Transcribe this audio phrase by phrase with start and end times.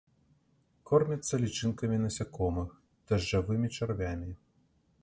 [0.91, 2.69] Кормяцца лічынкамі насякомых,
[3.13, 4.31] дажджавымі чарвямі.